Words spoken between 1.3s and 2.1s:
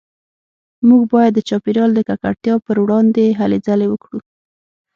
د چاپیریال د